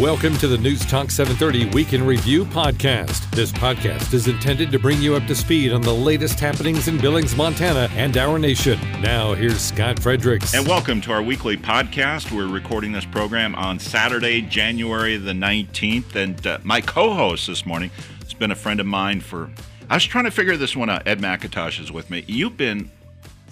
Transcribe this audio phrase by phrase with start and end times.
[0.00, 3.30] Welcome to the News Talk 730 Week in Review podcast.
[3.30, 6.98] This podcast is intended to bring you up to speed on the latest happenings in
[6.98, 8.76] Billings, Montana, and our nation.
[9.00, 10.52] Now, here's Scott Fredericks.
[10.52, 12.32] And welcome to our weekly podcast.
[12.32, 16.16] We're recording this program on Saturday, January the 19th.
[16.16, 19.48] And uh, my co host this morning has been a friend of mine for.
[19.88, 21.06] I was trying to figure this one out.
[21.06, 22.24] Ed McIntosh is with me.
[22.26, 22.90] You've been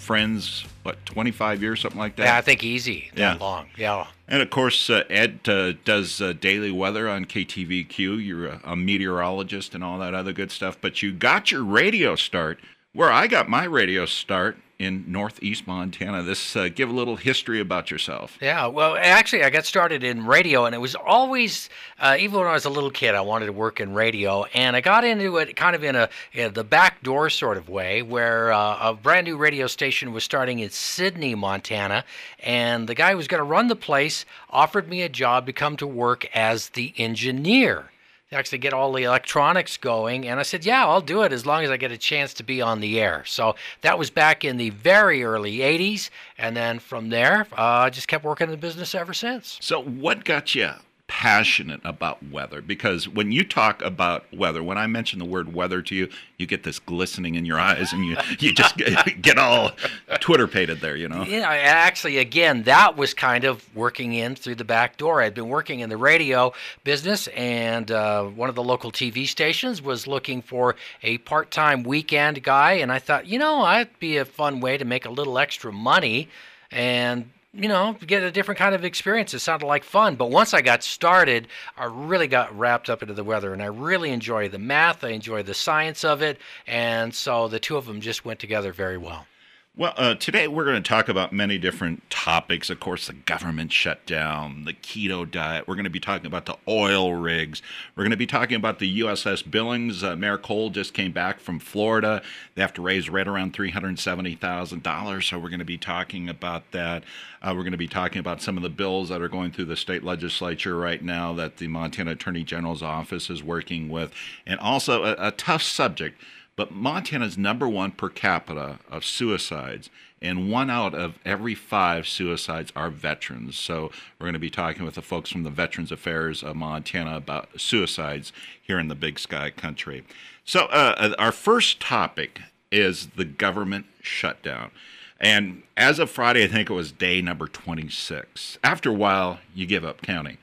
[0.02, 2.24] friends, what, 25 years, something like that?
[2.24, 3.44] Yeah, I think easy that Yeah.
[3.44, 3.66] long.
[3.76, 4.06] Yeah.
[4.26, 8.24] And of course, uh, Ed uh, does uh, daily weather on KTVQ.
[8.24, 10.76] You're a, a meteorologist and all that other good stuff.
[10.80, 12.58] But you got your radio start
[12.92, 16.22] where I got my radio start in Northeast Montana.
[16.22, 18.36] This uh, give a little history about yourself.
[18.40, 22.48] Yeah, well, actually, I got started in radio, and it was always, uh, even when
[22.48, 25.36] I was a little kid, I wanted to work in radio, and I got into
[25.36, 29.26] it kind of in a the back door sort of way, where uh, a brand
[29.26, 32.04] new radio station was starting in Sidney, Montana,
[32.40, 35.52] and the guy who was going to run the place offered me a job to
[35.52, 37.91] come to work as the engineer.
[38.32, 41.64] Actually, get all the electronics going, and I said, "Yeah, I'll do it as long
[41.64, 44.56] as I get a chance to be on the air." So that was back in
[44.56, 48.56] the very early '80s, and then from there, uh, I just kept working in the
[48.56, 49.58] business ever since.
[49.60, 50.72] So, what got you
[51.12, 52.62] passionate about weather?
[52.62, 56.46] Because when you talk about weather, when I mention the word weather to you, you
[56.46, 58.76] get this glistening in your eyes, and you you just
[59.22, 59.72] get, all
[60.20, 60.96] Twitter pated there.
[60.96, 61.22] You know.
[61.24, 65.20] Yeah, actually, again, that was kind of working in through the back door.
[65.20, 69.82] I'd been working in the radio business, and uh, one of the local TV stations
[69.82, 72.72] was looking for a part time weekend guy.
[72.72, 75.72] And I thought, you know, that'd be a fun way to make a little extra
[75.72, 76.30] money
[76.70, 79.34] and, you know, get a different kind of experience.
[79.34, 80.16] It sounded like fun.
[80.16, 83.66] But once I got started, I really got wrapped up into the weather, and I
[83.66, 86.38] really enjoy the math, I enjoy the science of it.
[86.66, 89.26] And so the two of them just went together very well.
[89.74, 92.68] Well, uh, today we're going to talk about many different topics.
[92.68, 95.66] Of course, the government shutdown, the keto diet.
[95.66, 97.62] We're going to be talking about the oil rigs.
[97.96, 100.04] We're going to be talking about the USS Billings.
[100.04, 102.20] Uh, Mayor Cole just came back from Florida.
[102.54, 105.22] They have to raise right around $370,000.
[105.26, 107.02] So we're going to be talking about that.
[107.40, 109.64] Uh, we're going to be talking about some of the bills that are going through
[109.64, 114.12] the state legislature right now that the Montana Attorney General's office is working with.
[114.46, 116.20] And also a, a tough subject
[116.56, 119.90] but Montana's number one per capita of suicides,
[120.20, 123.56] and one out of every five suicides are veterans.
[123.56, 127.16] So we're going to be talking with the folks from the Veterans Affairs of Montana
[127.16, 130.04] about suicides here in the Big Sky country.
[130.44, 132.40] So uh, our first topic
[132.70, 134.70] is the government shutdown.
[135.18, 138.58] And as of Friday, I think it was day number 26.
[138.62, 140.38] After a while, you give up counting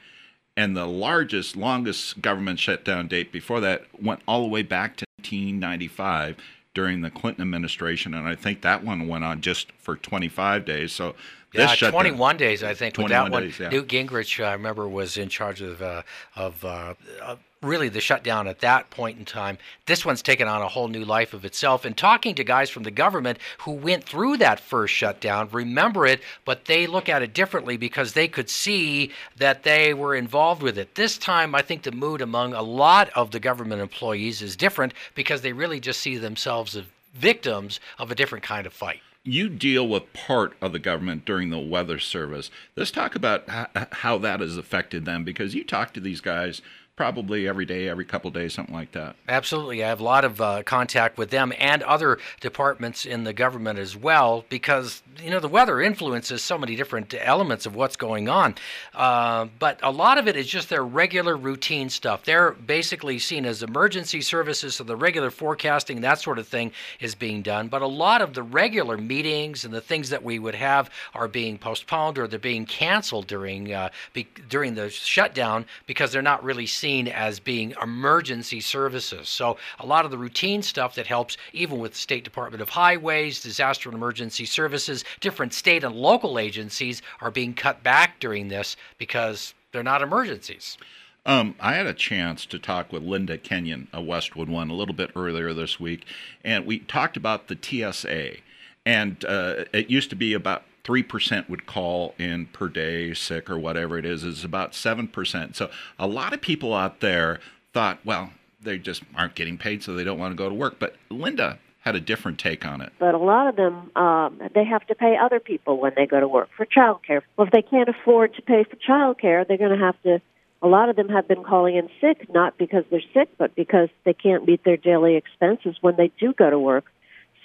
[0.60, 5.06] and the largest, longest government shutdown date before that went all the way back to
[5.24, 6.38] 1995
[6.74, 10.92] during the Clinton administration, and I think that one went on just for 25 days.
[10.92, 11.16] So
[11.52, 12.96] this Yeah, shutdown- 21 days, I think.
[12.98, 13.70] With 21 that one, days, yeah.
[13.70, 16.04] Newt Gingrich, I remember, was in charge of uh,
[16.36, 19.58] of uh, uh, really the shutdown at that point in time.
[19.86, 21.84] This one's taken on a whole new life of itself.
[21.84, 26.22] And talking to guys from the government who went through that first shutdown, remember it,
[26.46, 30.78] but they look at it differently because they could see that they were involved with
[30.78, 30.96] it.
[30.96, 34.94] This time, I think the mood among a lot of the government employees is different
[35.14, 39.02] because they really just see themselves as victims of a different kind of fight.
[39.26, 42.50] you deal with part of the government during the weather service.
[42.76, 43.44] Let's talk about
[43.92, 46.62] how that has affected them because you talk to these guys
[47.00, 49.16] probably every day, every couple days, something like that.
[49.30, 49.82] Absolutely.
[49.82, 53.80] I have a lot of uh, contact with them and other departments in the government
[53.80, 58.30] as well because, you know, the weather influences so many different elements of what's going
[58.30, 58.56] on.
[58.94, 62.24] Uh, but a lot of it is just their regular routine stuff.
[62.26, 67.16] They're basically seen as emergency services, so the regular forecasting, that sort of thing is
[67.16, 67.68] being done.
[67.68, 71.28] But a lot of the regular meetings and the things that we would have are
[71.28, 76.44] being postponed or they're being canceled during, uh, be- during the shutdown because they're not
[76.44, 79.30] really seen as being emergency services.
[79.30, 82.70] So a lot of the routine stuff that helps, even with the State Department of
[82.70, 88.48] Highways, Disaster and Emergency Services, different state and local agencies are being cut back during
[88.48, 90.78] this because they're not emergencies.
[91.26, 94.96] Um, I had a chance to talk with Linda Kenyon a Westwood One a little
[94.96, 96.06] bit earlier this week,
[96.44, 98.38] and we talked about the TSA.
[98.86, 103.60] And uh, it used to be about 3% would call in per day sick or
[103.60, 104.24] whatever it is.
[104.24, 105.56] It's about 7%.
[105.56, 105.70] So
[106.00, 107.40] a lot of people out there
[107.74, 108.32] thought, well,
[108.62, 110.80] they just aren't getting paid, so they don't want to go to work.
[110.80, 112.92] But Linda had a different take on it.
[113.00, 116.20] But a lot of them, um, they have to pay other people when they go
[116.20, 117.24] to work for child care.
[117.38, 120.22] Well, if they can't afford to pay for child care, they're going to have to.
[120.62, 123.88] A lot of them have been calling in sick, not because they're sick, but because
[124.04, 126.86] they can't meet their daily expenses when they do go to work.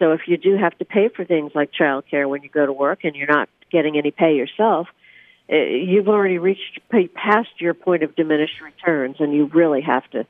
[0.01, 2.67] So if you do have to pay for things like child care when you go
[2.67, 4.89] to work and you're not getting any pay yourself,
[5.49, 6.81] uh, you've already reached
[7.15, 10.27] past your point of diminished returns, and you really have to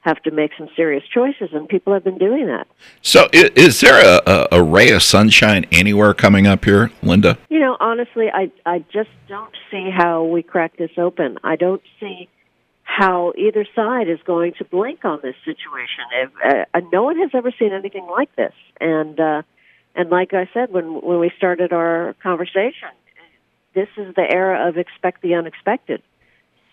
[0.00, 2.66] have to make some serious choices, and people have been doing that.
[3.02, 7.36] So, is, is there a, a, ray of sunshine anywhere coming up here, Linda?
[7.48, 11.38] You know, honestly, I I just don't see how we crack this open.
[11.42, 12.28] I don't see
[12.82, 16.04] how either side is going to blink on this situation.
[16.14, 16.30] If,
[16.74, 19.42] uh, no one has ever seen anything like this, and uh,
[19.94, 22.88] and like I said when when we started our conversation,
[23.74, 26.02] this is the era of expect the unexpected.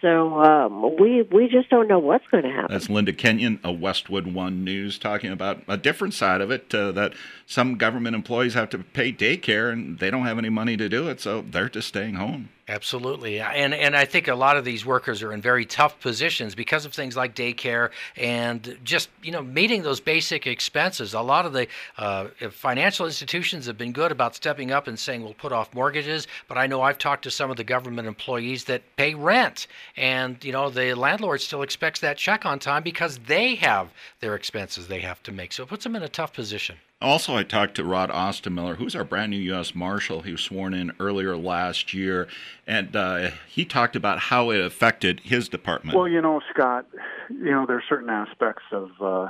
[0.06, 2.68] So um, we we just don't know what's going to happen.
[2.70, 6.92] That's Linda Kenyon of Westwood One News talking about a different side of it uh,
[6.92, 7.14] that
[7.48, 11.10] some government employees have to pay daycare and they don't have any money to do
[11.10, 12.50] it, so they're just staying home.
[12.68, 16.56] Absolutely, and and I think a lot of these workers are in very tough positions
[16.56, 21.14] because of things like daycare and just you know meeting those basic expenses.
[21.14, 21.68] A lot of the
[22.00, 26.28] uh, financial institutions have been good about stepping up and saying we'll put off mortgages,
[26.48, 30.44] but I know I've talked to some of the government employees that pay rent, and
[30.44, 34.88] you know the landlord still expects that check on time because they have their expenses
[34.88, 35.54] they have to make.
[35.54, 36.78] So it puts them in a tough position.
[37.02, 39.76] Also, I talked to Rod Ostermiller, who's our brand new U.S.
[39.76, 40.22] Marshal.
[40.22, 42.28] He was sworn in earlier last year,
[42.66, 45.98] and uh, he talked about how it affected his department.
[45.98, 46.88] Well, you know, Scott,
[47.30, 49.28] you know, there are certain aspects of uh,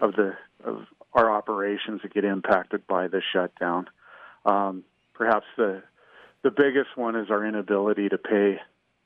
[0.00, 3.86] of the of our operations that get impacted by the shutdown.
[4.44, 4.82] Um,
[5.14, 5.82] perhaps the
[6.42, 8.58] the biggest one is our inability to pay,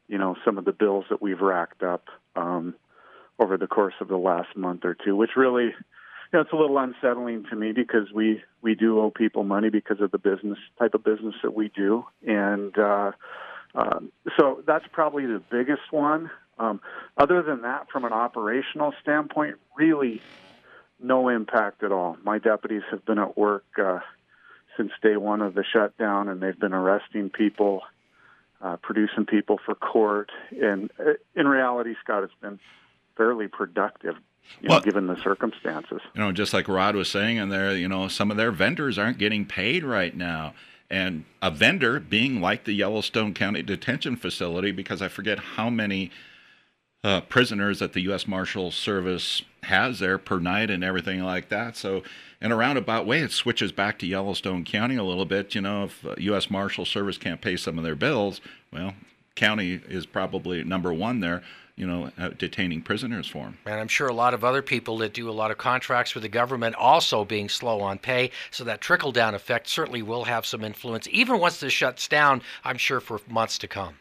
[0.08, 2.74] you know, some of the bills that we've racked up um,
[3.38, 5.74] over the course of the last month or two, which really
[6.32, 10.10] it's a little unsettling to me because we we do owe people money because of
[10.10, 13.12] the business type of business that we do, and uh,
[13.74, 16.30] um, so that's probably the biggest one.
[16.58, 16.80] Um,
[17.16, 20.20] other than that, from an operational standpoint, really
[21.02, 22.16] no impact at all.
[22.22, 24.00] My deputies have been at work uh,
[24.76, 27.82] since day one of the shutdown, and they've been arresting people,
[28.60, 32.60] uh, producing people for court, and uh, in reality, Scott, it's been
[33.16, 34.14] fairly productive
[34.60, 36.00] you well, know, given the circumstances.
[36.14, 38.98] You know, just like Rod was saying in there, you know, some of their vendors
[38.98, 40.54] aren't getting paid right now.
[40.90, 46.10] And a vendor being like the Yellowstone County Detention Facility, because I forget how many
[47.04, 48.26] uh, prisoners that the U.S.
[48.26, 51.76] Marshal Service has there per night and everything like that.
[51.76, 52.02] So,
[52.40, 55.54] in a roundabout way, it switches back to Yellowstone County a little bit.
[55.54, 56.50] You know, if uh, U.S.
[56.50, 58.40] Marshal Service can't pay some of their bills,
[58.72, 58.94] well,
[59.36, 61.42] county is probably number one there
[61.80, 63.58] you know, uh, detaining prisoners for them.
[63.64, 66.22] And I'm sure a lot of other people that do a lot of contracts with
[66.22, 68.30] the government also being slow on pay.
[68.50, 72.42] So that trickle down effect certainly will have some influence, even once this shuts down,
[72.64, 73.94] I'm sure for months to come.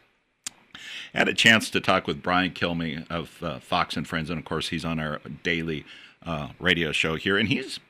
[1.14, 4.38] I had a chance to talk with Brian Kilmeade of uh, Fox and Friends, and
[4.38, 5.86] of course, he's on our daily
[6.24, 7.38] uh, radio show here.
[7.38, 7.80] And he's,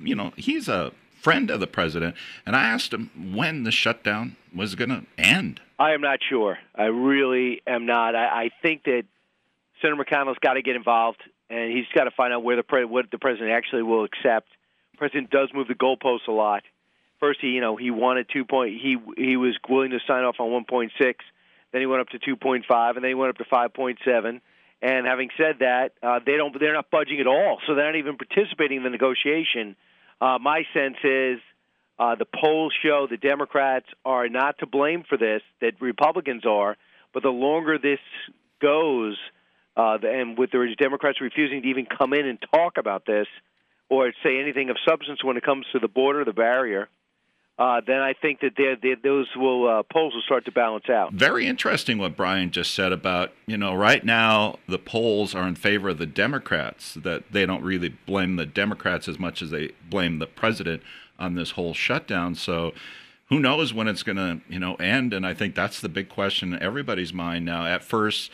[0.00, 2.14] you know, he's a friend of the president.
[2.46, 5.60] And I asked him when the shutdown was going to end.
[5.78, 6.58] I am not sure.
[6.76, 8.14] I really am not.
[8.14, 9.04] I, I think that
[9.84, 11.20] Senator McConnell's got to get involved,
[11.50, 14.48] and he's got to find out where the pre- what the president actually will accept.
[14.92, 16.62] The president does move the goalposts a lot.
[17.20, 18.80] First, he you know he wanted two point.
[18.80, 20.90] He he was willing to sign off on 1.6.
[21.72, 22.62] Then he went up to 2.5,
[22.94, 24.40] and then he went up to 5.7.
[24.80, 27.98] And having said that, uh, they don't they're not budging at all, so they're not
[27.98, 29.76] even participating in the negotiation.
[30.20, 31.40] Uh, my sense is
[31.98, 36.76] uh, the polls show the Democrats are not to blame for this; that Republicans are.
[37.12, 38.00] But the longer this
[38.60, 39.16] goes,
[39.76, 43.26] uh, and with the Democrats refusing to even come in and talk about this
[43.88, 46.88] or say anything of substance when it comes to the border, the barrier,
[47.56, 50.88] uh, then I think that they're, they're, those will uh, polls will start to balance
[50.88, 51.12] out.
[51.12, 55.54] Very interesting what Brian just said about you know right now the polls are in
[55.54, 59.70] favor of the Democrats that they don't really blame the Democrats as much as they
[59.88, 60.82] blame the president
[61.16, 62.34] on this whole shutdown.
[62.34, 62.72] So
[63.28, 65.14] who knows when it's going to you know end?
[65.14, 67.66] And I think that's the big question in everybody's mind now.
[67.66, 68.32] At first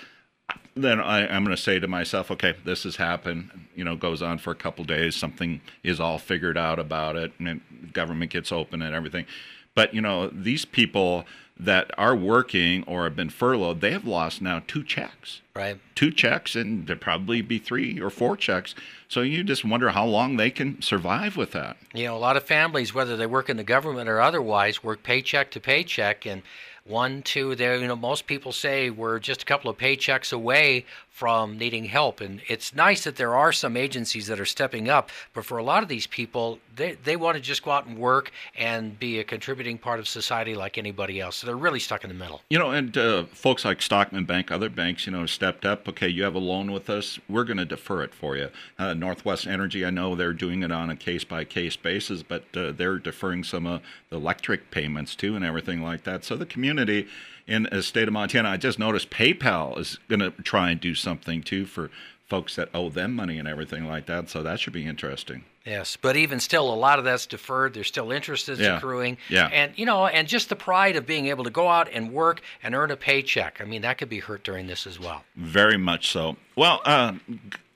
[0.75, 3.51] then I, am going to say to myself, okay, this has happened.
[3.75, 5.17] You know, goes on for a couple days.
[5.17, 7.61] Something is all figured out about it, and
[7.93, 9.27] government gets open and everything.
[9.75, 11.25] But you know, these people
[11.59, 15.43] that are working or have been furloughed, they have lost now two checks.
[15.55, 15.79] Right.
[15.95, 18.75] Two checks, and there probably be three or four checks.
[19.09, 21.77] So you just wonder how long they can survive with that.
[21.93, 25.03] You know, a lot of families, whether they work in the government or otherwise, work
[25.03, 26.43] paycheck to paycheck, and
[26.91, 30.85] one, two, there, you know, most people say we're just a couple of paychecks away
[31.11, 32.21] from needing help.
[32.21, 35.63] And it's nice that there are some agencies that are stepping up, but for a
[35.63, 39.19] lot of these people, they, they want to just go out and work and be
[39.19, 41.37] a contributing part of society like anybody else.
[41.37, 42.41] So they're really stuck in the middle.
[42.49, 45.87] You know, and uh, folks like Stockman Bank, other banks, you know, stepped up.
[45.89, 48.49] Okay, you have a loan with us, we're going to defer it for you.
[48.79, 52.45] Uh, Northwest Energy, I know they're doing it on a case by case basis, but
[52.57, 56.25] uh, they're deferring some of the electric payments too and everything like that.
[56.25, 57.09] So the community
[57.51, 58.49] in the state of Montana.
[58.49, 61.91] I just noticed PayPal is going to try and do something too for
[62.29, 64.31] folks that owe them money and everything like that.
[64.31, 65.45] So that should be interesting.
[65.67, 67.75] Yes, but even still, a lot of that's deferred.
[67.75, 68.79] There's still interest that's Yeah.
[68.79, 69.19] accruing.
[69.29, 69.49] Yeah.
[69.53, 72.41] And, you know, and just the pride of being able to go out and work
[72.63, 73.61] and earn a paycheck.
[73.61, 75.25] I mean, that could be hurt during this as well.
[75.37, 76.37] Very much so.
[76.57, 77.15] Well, uh,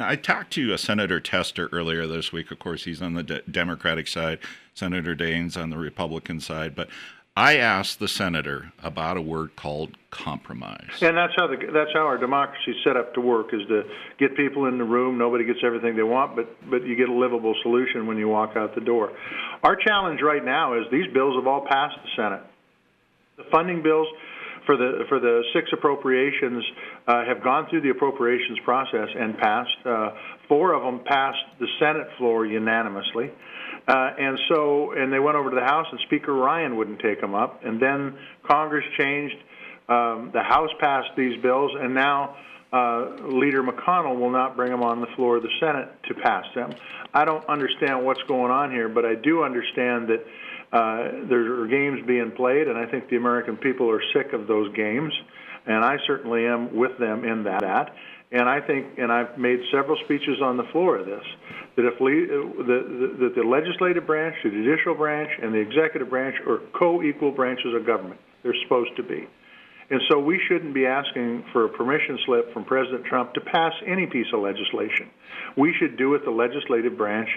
[0.00, 2.50] I talked to uh, Senator Tester earlier this week.
[2.50, 4.38] Of course, he's on the de- Democratic side,
[4.72, 6.74] Senator Daines on the Republican side.
[6.74, 6.88] But
[7.36, 11.02] I asked the senator about a word called compromise.
[11.02, 13.82] And that's how the that's how our democracy is set up to work is to
[14.20, 15.18] get people in the room.
[15.18, 18.56] Nobody gets everything they want, but but you get a livable solution when you walk
[18.56, 19.10] out the door.
[19.64, 22.42] Our challenge right now is these bills have all passed the Senate.
[23.36, 24.06] The funding bills
[24.64, 26.62] for the for the six appropriations
[27.08, 29.76] uh, have gone through the appropriations process and passed.
[29.84, 30.10] Uh,
[30.46, 33.32] four of them passed the Senate floor unanimously.
[33.86, 37.20] Uh, and so, and they went over to the House, and Speaker Ryan wouldn't take
[37.20, 37.64] them up.
[37.64, 39.36] And then Congress changed.
[39.88, 42.36] Um, the House passed these bills, and now
[42.72, 46.44] uh, Leader McConnell will not bring them on the floor of the Senate to pass
[46.54, 46.72] them.
[47.12, 50.24] I don't understand what's going on here, but I do understand that
[50.72, 54.48] uh, there are games being played, and I think the American people are sick of
[54.48, 55.12] those games,
[55.66, 57.94] and I certainly am with them in that.
[58.32, 61.24] And I think, and I've made several speeches on the floor of this,
[61.76, 62.26] that if le-
[62.64, 67.30] the, the, that the legislative branch, the judicial branch, and the executive branch are co-equal
[67.30, 68.20] branches of government.
[68.42, 69.28] They're supposed to be.
[69.90, 73.72] And so we shouldn't be asking for a permission slip from President Trump to pass
[73.86, 75.10] any piece of legislation.
[75.56, 77.28] We should do what the legislative branch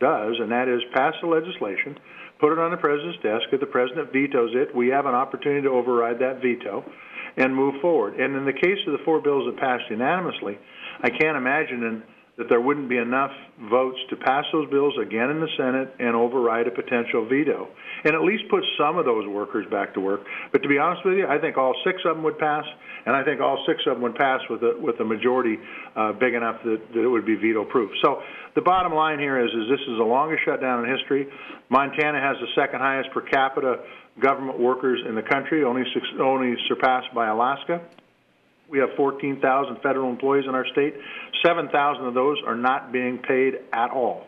[0.00, 1.98] does, and that is pass the legislation,
[2.40, 3.44] put it on the president's desk.
[3.52, 6.84] If the president vetoes it, we have an opportunity to override that veto
[7.36, 8.18] and move forward.
[8.20, 10.58] And in the case of the four bills that passed unanimously,
[11.02, 12.02] I can't imagine in,
[12.38, 13.30] that there wouldn't be enough
[13.70, 17.68] votes to pass those bills again in the Senate and override a potential veto,
[18.04, 20.20] and at least put some of those workers back to work.
[20.50, 22.64] But to be honest with you, I think all six of them would pass,
[23.04, 25.58] and I think all six of them would pass with a with a majority
[25.94, 27.90] uh, big enough that, that it would be veto-proof.
[28.02, 28.22] So
[28.54, 31.28] the bottom line here is, is this is the longest shutdown in history.
[31.68, 33.84] Montana has the second highest per capita
[34.20, 35.82] government workers in the country, only
[36.20, 37.80] only surpassed by Alaska.
[38.68, 40.94] We have 14,000 federal employees in our state.
[41.44, 44.26] 7,000 of those are not being paid at all.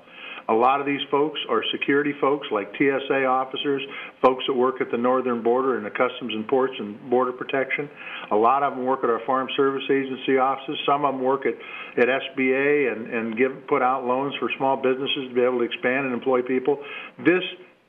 [0.49, 3.81] A lot of these folks are security folks like TSA officers,
[4.21, 7.89] folks that work at the northern border and the customs and ports and border protection.
[8.31, 10.77] A lot of them work at our Farm Service Agency offices.
[10.85, 11.55] Some of them work at,
[11.97, 15.65] at SBA and, and give, put out loans for small businesses to be able to
[15.65, 16.77] expand and employ people.
[17.25, 17.43] This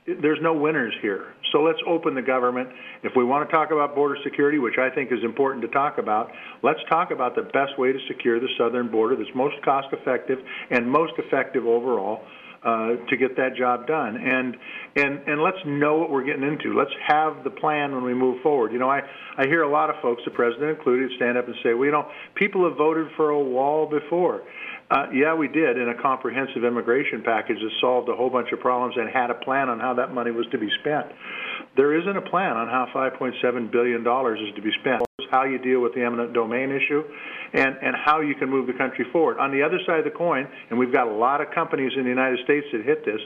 [0.07, 1.33] there's no winners here.
[1.51, 2.69] So let's open the government.
[3.03, 5.97] If we want to talk about border security, which I think is important to talk
[5.97, 6.31] about,
[6.61, 10.39] let's talk about the best way to secure the southern border that's most cost effective
[10.69, 12.21] and most effective overall.
[12.63, 14.57] Uh, to get that job done, and
[14.95, 16.75] and and let's know what we're getting into.
[16.75, 18.73] Let's have the plan when we move forward.
[18.73, 19.01] You know, I
[19.37, 21.91] I hear a lot of folks, the president included, stand up and say, well, you
[21.91, 24.41] know, people have voted for a wall before.
[24.89, 28.59] Uh, yeah, we did in a comprehensive immigration package that solved a whole bunch of
[28.59, 31.07] problems and had a plan on how that money was to be spent.
[31.75, 35.01] There isn't a plan on how 5.7 billion dollars is to be spent.
[35.31, 37.01] How you deal with the eminent domain issue,
[37.53, 39.39] and and how you can move the country forward.
[39.39, 42.03] On the other side of the coin, and we've got a lot of companies in
[42.03, 43.19] the United States that hit this.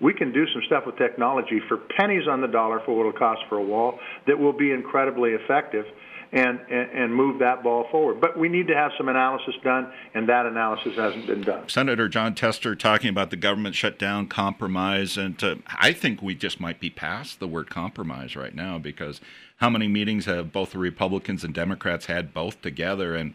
[0.00, 3.18] We can do some stuff with technology for pennies on the dollar for what it'll
[3.18, 5.86] cost for a wall that will be incredibly effective
[6.34, 8.20] and, and, move that ball forward.
[8.20, 11.68] But we need to have some analysis done, and that analysis hasn't been done.
[11.68, 16.58] Senator Jon Tester talking about the government shutdown, compromise, and uh, I think we just
[16.58, 19.20] might be past the word compromise right now because
[19.58, 23.34] how many meetings have both the Republicans and Democrats had both together, and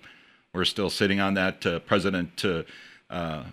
[0.54, 1.66] we're still sitting on that.
[1.66, 2.44] Uh, President
[3.10, 3.44] uh,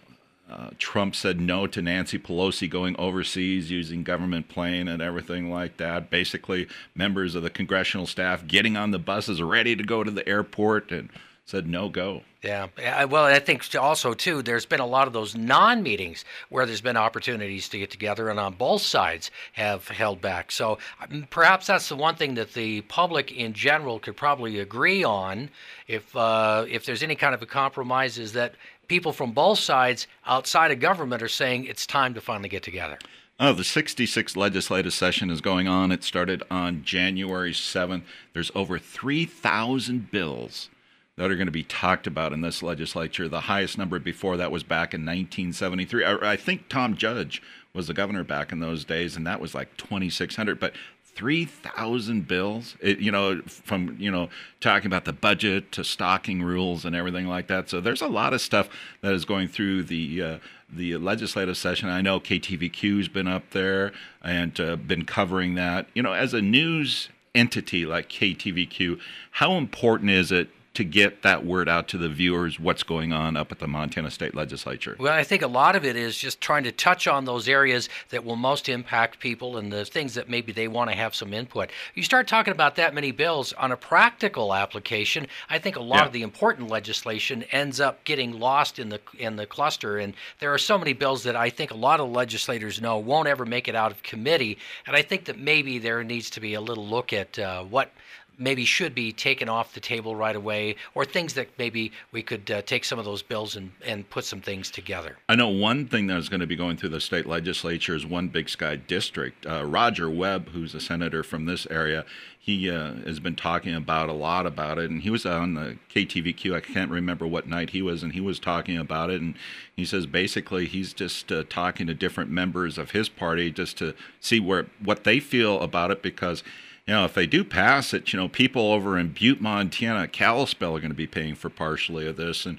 [0.50, 5.76] uh, Trump said no to Nancy Pelosi going overseas using government plane and everything like
[5.78, 6.08] that.
[6.10, 10.26] Basically, members of the congressional staff getting on the buses ready to go to the
[10.28, 11.10] airport and
[11.44, 12.22] said no go.
[12.42, 13.04] Yeah.
[13.06, 16.96] Well, I think also too, there's been a lot of those non-meetings where there's been
[16.96, 20.52] opportunities to get together, and on both sides have held back.
[20.52, 25.02] So um, perhaps that's the one thing that the public in general could probably agree
[25.02, 25.50] on,
[25.88, 28.54] if uh, if there's any kind of a compromise, is that
[28.88, 32.98] people from both sides outside of government are saying it's time to finally get together.
[33.38, 35.92] Oh, the 66th legislative session is going on.
[35.92, 38.02] It started on January 7th.
[38.32, 40.70] There's over 3,000 bills
[41.16, 43.28] that are going to be talked about in this legislature.
[43.28, 46.04] The highest number before that was back in 1973.
[46.04, 47.42] I, I think Tom Judge
[47.74, 50.58] was the governor back in those days, and that was like 2,600.
[50.58, 50.72] But
[51.16, 54.28] 3,000 bills, it, you know, from, you know,
[54.60, 57.70] talking about the budget to stocking rules and everything like that.
[57.70, 58.68] So there's a lot of stuff
[59.00, 60.38] that is going through the, uh,
[60.70, 61.88] the legislative session.
[61.88, 63.92] I know KTVQ's been up there
[64.22, 65.88] and uh, been covering that.
[65.94, 69.00] You know, as a news entity like KTVQ,
[69.32, 73.36] how important is it to get that word out to the viewers what's going on
[73.36, 74.96] up at the Montana State Legislature?
[74.98, 77.88] Well, I think a lot of it is just trying to touch on those areas
[78.10, 81.32] that will most impact people and the things that maybe they want to have some
[81.32, 81.70] input.
[81.94, 85.96] You start talking about that many bills on a practical application, I think a lot
[86.00, 86.06] Yeah.
[86.06, 90.52] of the important legislation ends up getting lost in the in the cluster and there
[90.52, 93.66] are so many bills that I think a lot of legislators know won't ever make
[93.68, 96.86] it out of committee and I think that maybe there needs to be a little
[96.86, 97.90] look at uh, what
[98.38, 102.50] maybe should be taken off the table right away, or things that maybe we could
[102.50, 105.16] uh, take some of those bills and, and put some things together.
[105.28, 108.06] I know one thing that is going to be going through the state legislature is
[108.06, 109.46] one Big Sky district.
[109.46, 112.04] Uh, Roger Webb, who's a senator from this area,
[112.46, 115.78] he uh, has been talking about a lot about it, and he was on the
[115.92, 116.54] KTVQ.
[116.54, 119.34] I can't remember what night he was, and he was talking about it, and
[119.74, 123.94] he says basically he's just uh, talking to different members of his party just to
[124.20, 126.44] see where what they feel about it because.
[126.86, 130.76] You know, if they do pass it, you know, people over in Butte, Montana, Kalispell
[130.76, 132.58] are going to be paying for partially of this, and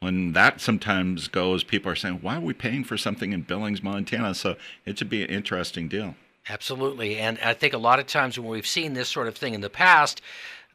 [0.00, 3.82] when that sometimes goes, people are saying, why are we paying for something in Billings,
[3.82, 4.34] Montana?
[4.34, 6.14] So it should be an interesting deal.
[6.48, 9.52] Absolutely, and I think a lot of times when we've seen this sort of thing
[9.52, 10.22] in the past,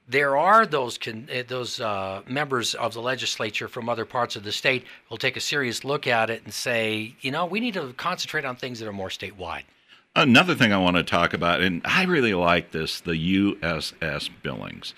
[0.07, 4.43] there are those con- uh, those uh, members of the legislature from other parts of
[4.43, 7.75] the state will take a serious look at it and say, you know, we need
[7.75, 9.63] to concentrate on things that are more statewide.
[10.13, 14.93] Another thing I want to talk about, and I really like this, the USS Billings.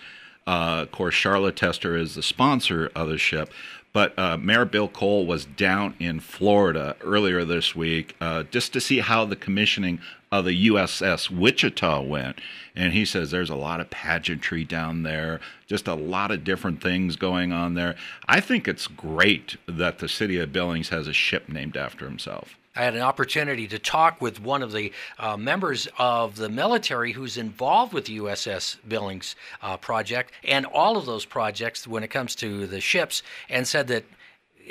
[0.47, 3.51] Uh, of course, Sharla Tester is the sponsor of the ship,
[3.93, 8.81] but uh, Mayor Bill Cole was down in Florida earlier this week uh, just to
[8.81, 10.01] see how the commissioning
[10.31, 12.41] of the USS Wichita went.
[12.75, 16.81] And he says there's a lot of pageantry down there, just a lot of different
[16.81, 17.95] things going on there.
[18.27, 22.57] I think it's great that the city of Billings has a ship named after himself.
[22.75, 27.11] I had an opportunity to talk with one of the uh, members of the military
[27.11, 32.09] who's involved with the USS Billings uh, project and all of those projects when it
[32.09, 34.05] comes to the ships, and said that.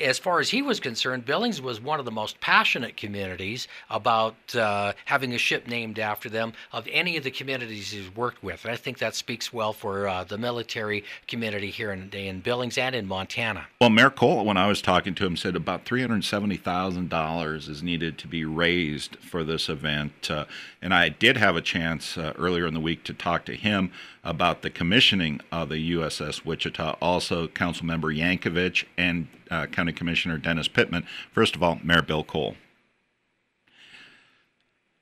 [0.01, 4.55] As far as he was concerned, Billings was one of the most passionate communities about
[4.55, 8.65] uh, having a ship named after them of any of the communities he's worked with.
[8.65, 12.79] And I think that speaks well for uh, the military community here in, in Billings
[12.79, 13.67] and in Montana.
[13.81, 17.11] Well, Mayor Cole, when I was talking to him, said about three hundred seventy thousand
[17.11, 20.31] dollars is needed to be raised for this event.
[20.31, 20.47] Uh,
[20.81, 23.91] and I did have a chance uh, earlier in the week to talk to him
[24.25, 26.97] about the commissioning of the USS Wichita.
[27.01, 31.07] Also, Councilmember Yakawich and uh, County Commissioner Denis Pitman.
[31.33, 32.57] First of all, Mayor Bill Cole.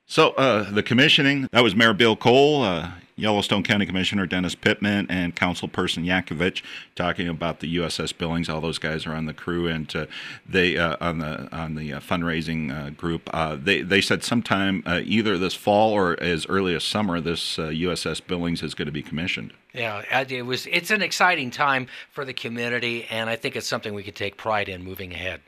[0.06, 5.06] So uh, the commissioning that was Mayor Bill Cole, uh, Yellowstone County Commissioner Denis Pitman,
[5.09, 6.62] and Councilperson Yakawich
[6.94, 8.48] talking about the USS Billings.
[8.48, 10.06] All those guys are on the crew, and uh,
[10.48, 13.28] they uh, on the on the uh, fundraising uh, group.
[13.33, 17.59] Uh, they they said sometime uh, either this fall or as early as summer, this
[17.59, 19.52] uh, USS Billings is going to be commissioned.
[19.74, 20.66] Yeah, it was.
[20.66, 24.37] It's an exciting time for the community, and I think it's something we could take
[24.37, 25.40] pride in moving ahead.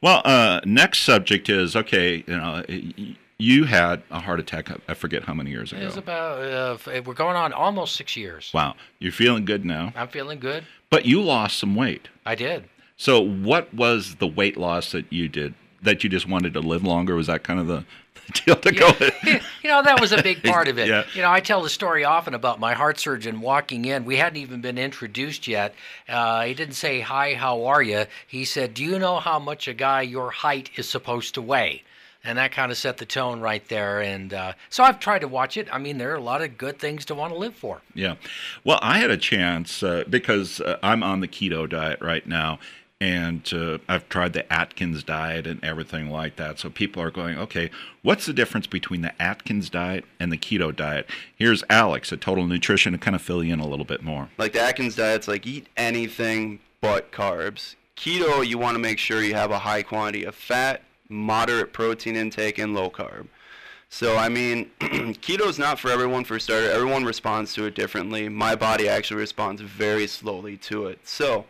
[0.00, 2.24] Well, uh, next subject is okay.
[2.26, 2.64] You know,
[3.42, 4.70] you had a heart attack.
[4.88, 5.82] I forget how many years ago.
[5.82, 6.42] It was about.
[6.88, 8.50] Uh, we're going on almost six years.
[8.54, 10.64] wow, you're feeling good now, I'm feeling good.
[10.90, 12.08] but you lost some weight.
[12.24, 12.68] I did.
[12.96, 15.54] So, what was the weight loss that you did?
[15.82, 17.16] That you just wanted to live longer?
[17.16, 17.84] Was that kind of the
[18.44, 19.14] deal to go with?
[19.24, 20.86] you know, that was a big part of it.
[20.86, 21.02] Yeah.
[21.12, 24.04] You know, I tell the story often about my heart surgeon walking in.
[24.04, 25.74] We hadn't even been introduced yet.
[26.08, 28.04] Uh, he didn't say, Hi, how are you?
[28.28, 31.82] He said, Do you know how much a guy your height is supposed to weigh?
[32.24, 34.00] And that kind of set the tone right there.
[34.00, 35.68] And uh, so I've tried to watch it.
[35.72, 37.82] I mean, there are a lot of good things to want to live for.
[37.94, 38.14] Yeah.
[38.62, 42.58] Well, I had a chance uh, because uh, I'm on the keto diet right now.
[43.00, 46.60] And uh, I've tried the Atkins diet and everything like that.
[46.60, 47.68] So people are going, okay,
[48.02, 51.10] what's the difference between the Atkins diet and the keto diet?
[51.34, 54.28] Here's Alex at Total Nutrition to kind of fill you in a little bit more.
[54.38, 57.74] Like the Atkins diet's like eat anything but carbs.
[57.96, 60.82] Keto, you want to make sure you have a high quantity of fat,
[61.12, 63.26] moderate protein intake, and low carb.
[63.88, 66.24] So I mean, keto's not for everyone.
[66.24, 68.28] For starter, everyone responds to it differently.
[68.28, 71.06] My body actually responds very slowly to it.
[71.06, 71.44] So,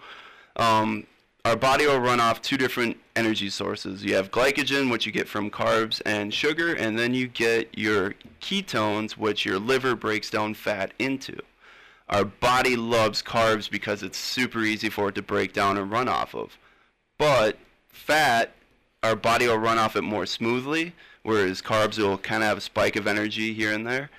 [0.56, 1.06] um,
[1.44, 4.04] our body will run off two different energy sources.
[4.04, 8.14] You have glycogen, which you get from carbs and sugar, and then you get your
[8.40, 11.38] ketones, which your liver breaks down fat into.
[12.08, 16.08] Our body loves carbs because it's super easy for it to break down and run
[16.08, 16.58] off of.
[17.18, 17.56] But
[17.88, 18.52] fat,
[19.02, 22.62] our body will run off it more smoothly, whereas carbs will kind of have a
[22.62, 24.10] spike of energy here and there.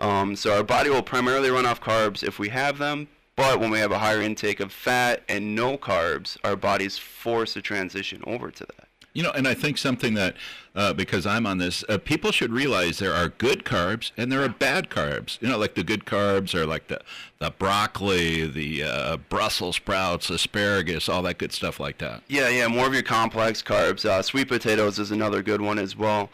[0.00, 3.70] Um, so our body will primarily run off carbs if we have them, but when
[3.70, 8.22] we have a higher intake of fat and no carbs, our bodies force a transition
[8.26, 8.88] over to that.
[9.14, 10.36] You know, and I think something that,
[10.74, 14.42] uh, because I'm on this, uh, people should realize there are good carbs and there
[14.42, 15.40] are bad carbs.
[15.42, 17.00] You know, like the good carbs are like the,
[17.38, 22.22] the broccoli, the uh, Brussels sprouts, asparagus, all that good stuff like that.
[22.28, 24.06] Yeah, yeah, more of your complex carbs.
[24.06, 26.30] Uh, sweet potatoes is another good one as well.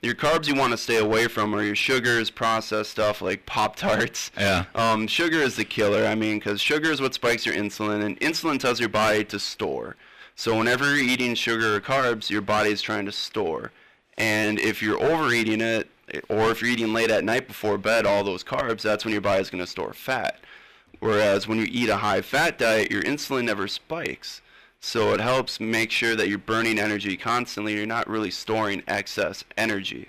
[0.00, 3.76] Your carbs you want to stay away from are your sugars, processed stuff like Pop
[3.76, 4.30] Tarts.
[4.38, 4.64] Yeah.
[4.74, 6.06] Um, sugar is the killer.
[6.06, 9.38] I mean, because sugar is what spikes your insulin, and insulin tells your body to
[9.38, 9.96] store.
[10.34, 13.72] So whenever you're eating sugar or carbs, your body is trying to store.
[14.18, 15.88] And if you're overeating it,
[16.28, 19.20] or if you're eating late at night before bed, all those carbs, that's when your
[19.20, 20.40] body's going to store fat.
[21.00, 24.40] Whereas when you eat a high fat diet, your insulin never spikes.
[24.80, 27.74] So it helps make sure that you're burning energy constantly.
[27.74, 30.08] You're not really storing excess energy.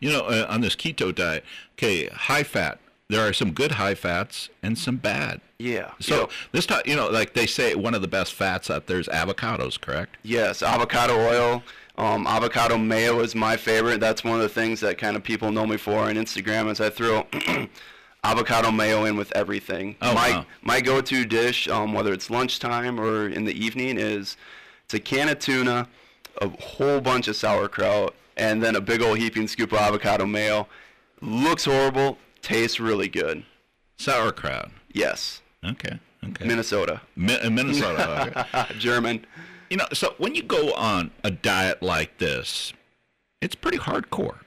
[0.00, 1.44] You know, uh, on this keto diet,
[1.74, 2.80] okay, high fat.
[3.10, 5.40] There are some good high fats and some bad.
[5.58, 5.90] Yeah.
[5.98, 9.00] So this time, you know, like they say, one of the best fats out there
[9.00, 10.16] is avocados, correct?
[10.22, 11.64] Yes, avocado oil.
[11.98, 13.98] Um, avocado mayo is my favorite.
[13.98, 16.80] That's one of the things that kind of people know me for on Instagram is
[16.80, 17.26] I throw
[18.24, 19.96] avocado mayo in with everything.
[20.00, 20.46] Oh, my wow.
[20.62, 24.36] my go-to dish, um, whether it's lunchtime or in the evening, is
[24.84, 25.88] it's a can of tuna,
[26.40, 30.68] a whole bunch of sauerkraut, and then a big old heaping scoop of avocado mayo.
[31.20, 33.44] Looks horrible, tastes really good.
[33.98, 34.70] Sauerkraut.
[34.92, 35.98] Yes, Okay.
[36.22, 36.46] Okay.
[36.46, 38.46] Minnesota, Mi- Minnesota.
[38.54, 38.74] okay.
[38.78, 39.26] German.
[39.70, 42.72] You know, so when you go on a diet like this,
[43.40, 44.38] it's pretty hardcore,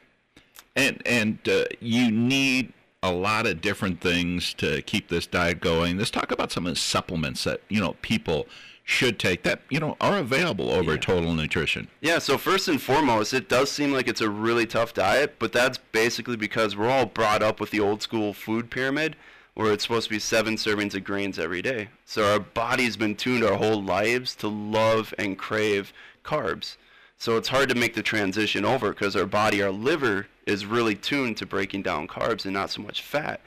[0.75, 5.97] and and uh, you need a lot of different things to keep this diet going.
[5.97, 8.47] Let's talk about some of the supplements that you know people
[8.83, 11.87] should take that you know are available over at Total Nutrition.
[12.01, 15.53] Yeah, so first and foremost, it does seem like it's a really tough diet, but
[15.53, 19.15] that's basically because we're all brought up with the old school food pyramid
[19.53, 21.89] where it's supposed to be seven servings of grains every day.
[22.05, 25.93] So our body's been tuned our whole lives to love and crave
[26.23, 26.75] carbs.
[27.17, 30.95] So it's hard to make the transition over because our body, our liver, is really
[30.95, 33.39] tuned to breaking down carbs and not so much fat.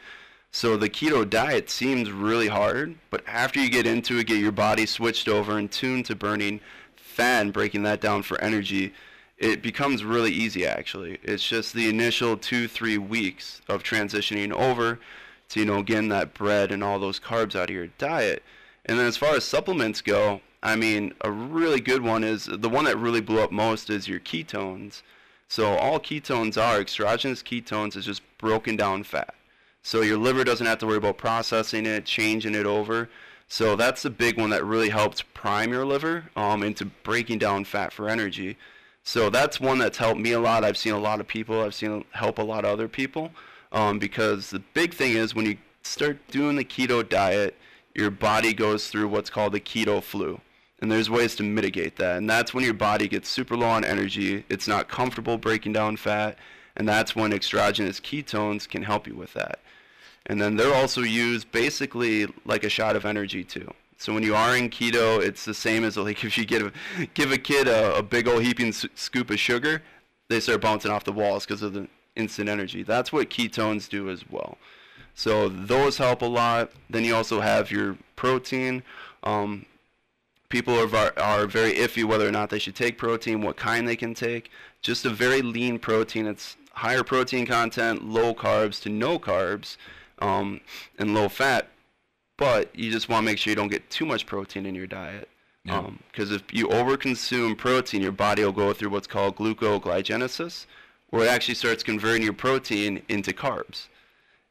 [0.50, 4.52] So the keto diet seems really hard, but after you get into it, get your
[4.52, 6.61] body switched over and tuned to burning
[6.96, 8.92] fat and breaking that down for energy,
[9.38, 11.18] it becomes really easy actually.
[11.22, 14.98] It's just the initial two, three weeks of transitioning over
[15.50, 18.42] to, you know, getting that bread and all those carbs out of your diet.
[18.85, 22.68] And then as far as supplements go, I mean, a really good one is the
[22.68, 25.02] one that really blew up most is your ketones.
[25.48, 29.35] So all ketones are exogenous ketones is just broken down fat.
[29.87, 33.09] So your liver doesn't have to worry about processing it, changing it over.
[33.46, 37.64] So that's the big one that really helps prime your liver um, into breaking down
[37.64, 38.57] fat for energy.
[39.05, 40.64] So that's one that's helped me a lot.
[40.64, 41.61] I've seen a lot of people.
[41.62, 43.31] I've seen help a lot of other people
[43.70, 47.55] um, because the big thing is when you start doing the keto diet,
[47.94, 50.40] your body goes through what's called the keto flu.
[50.81, 52.16] And there's ways to mitigate that.
[52.16, 54.46] And that's when your body gets super low on energy.
[54.49, 56.37] It's not comfortable breaking down fat.
[56.77, 59.61] And that's when exogenous ketones can help you with that.
[60.27, 63.73] And then they're also used basically like a shot of energy too.
[63.99, 66.73] So when you are in keto, it's the same as like if you give
[67.15, 69.83] give a kid a, a big old heaping s- scoop of sugar,
[70.29, 72.83] they start bouncing off the walls because of the instant energy.
[72.83, 74.59] That's what ketones do as well.
[75.15, 76.73] So those help a lot.
[76.91, 78.83] Then you also have your protein.
[79.23, 79.65] Um,
[80.49, 83.97] people are, are very iffy whether or not they should take protein, what kind they
[83.97, 84.51] can take.
[84.83, 86.27] Just a very lean protein.
[86.27, 89.77] It's higher protein content, low carbs to no carbs,
[90.20, 90.61] um,
[90.98, 91.68] and low fat.
[92.37, 94.87] But you just want to make sure you don't get too much protein in your
[94.87, 95.29] diet.
[95.64, 95.90] Yeah.
[96.12, 100.66] Because if you overconsume protein, your body will go through what's called glucoglygenesis,
[101.11, 103.88] where it actually starts converting your protein into carbs.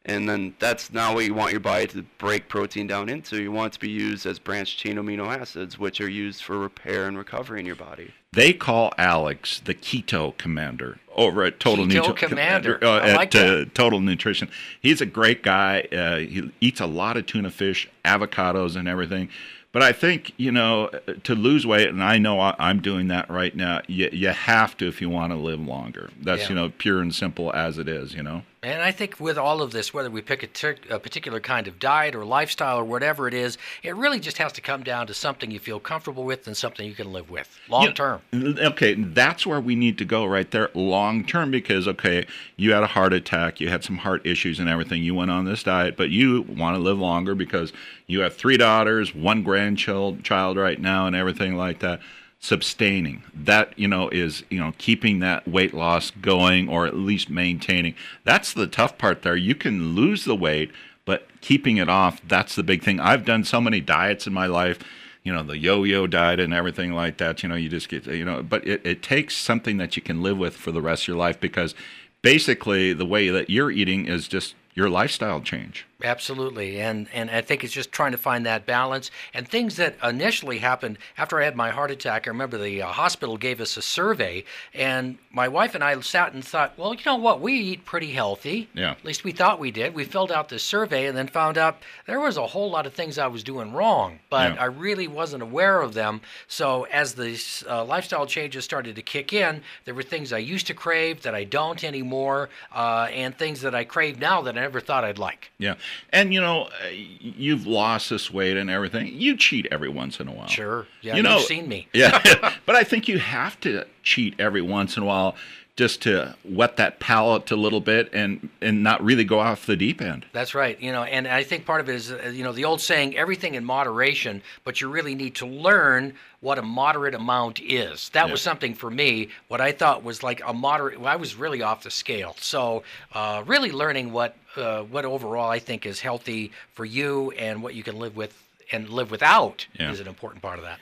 [0.07, 3.41] And then that's not what you want your body to break protein down into.
[3.41, 6.59] You want it to be used as branched chain amino acids, which are used for
[6.59, 8.13] repair and recovery in your body.
[8.31, 12.79] They call Alex the keto commander over at Total Keto Nutri- commander.
[12.83, 13.65] uh, I at like uh.
[13.73, 14.49] Total Nutrition.
[14.81, 15.81] He's a great guy.
[15.91, 19.29] Uh, he eats a lot of tuna fish, avocados, and everything.
[19.71, 20.89] But I think you know
[21.23, 23.81] to lose weight, and I know I, I'm doing that right now.
[23.87, 26.11] You, you have to if you want to live longer.
[26.21, 26.49] That's Yeah.
[26.49, 28.13] you know pure and simple as it is.
[28.13, 28.43] You know.
[28.65, 31.67] And I think with all of this, whether we pick a, tir- a particular kind
[31.67, 35.05] of diet or lifestyle or whatever it is, it really just has to come down
[35.05, 38.21] to something you feel comfortable with and something you can live with long term.
[38.33, 42.25] Okay, that's where we need to go right there long term because okay,
[42.57, 45.03] you had a heart attack, you had some heart issues and everything.
[45.03, 47.71] You went on this diet, but you want to live longer because
[48.07, 51.99] you have three daughters, one grandchild child right now and everything like that.
[52.45, 57.29] Sustaining that, you know, is, you know, keeping that weight loss going or at least
[57.29, 57.95] maintaining.
[58.23, 59.35] That's the tough part there.
[59.35, 60.71] You can lose the weight,
[61.05, 62.99] but keeping it off, that's the big thing.
[62.99, 64.79] I've done so many diets in my life
[65.23, 67.41] you know the yo-yo diet and everything like that.
[67.41, 70.21] You know, you just get you know, but it, it takes something that you can
[70.21, 71.73] live with for the rest of your life because
[72.21, 75.87] basically the way that you're eating is just your lifestyle change.
[76.03, 79.95] Absolutely, and and I think it's just trying to find that balance and things that
[80.03, 82.27] initially happened after I had my heart attack.
[82.27, 86.33] I remember the uh, hospital gave us a survey, and my wife and I sat
[86.33, 88.67] and thought, well, you know what, we eat pretty healthy.
[88.73, 88.91] Yeah.
[88.91, 89.93] At least we thought we did.
[89.95, 91.77] We filled out this survey and then found out
[92.07, 94.61] there was a whole lot of things I was doing wrong, but Yeah.
[94.61, 96.21] I really wasn't aware of them.
[96.47, 100.67] So as the uh, lifestyle changes started to kick in, there were things I used
[100.67, 104.61] to crave that I don't anymore, uh, and things that I crave now that I
[104.61, 105.51] never thought I'd like.
[105.57, 105.75] Yeah,
[106.11, 109.07] and you know, uh, you've lost this weight and everything.
[109.07, 110.47] You cheat every once in a while.
[110.47, 110.87] Sure.
[111.01, 111.87] Yeah, you know, you've seen me.
[111.93, 112.21] yeah,
[112.65, 115.35] but I think you have to cheat every once in a while
[115.75, 119.75] just to wet that palate a little bit and and not really go off the
[119.75, 120.25] deep end.
[120.31, 120.79] That's right.
[120.79, 123.17] You know, and I think part of it is, uh, you know, the old saying,
[123.17, 128.09] everything in moderation, but you really need to learn what a moderate amount is.
[128.09, 131.35] That was something for me, what I thought was like a moderate, well, I was
[131.35, 132.35] really off the scale.
[132.39, 132.83] So,
[133.13, 137.73] uh, really learning what, uh, what overall I think is healthy for you and what
[137.73, 138.39] you can live with
[138.71, 139.91] and live without Yeah.
[139.91, 140.79] is an important part of that.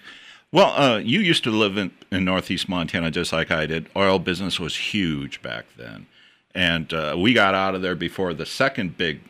[0.53, 3.89] Well, uh, you used to live in, in Northeast Montana just like I did.
[3.95, 6.05] Oil business was huge back then.
[6.53, 9.21] And uh, we got out of there before the second big